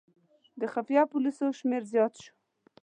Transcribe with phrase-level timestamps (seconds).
[0.59, 2.31] د خفیه پولیسو شمېر زیات شو.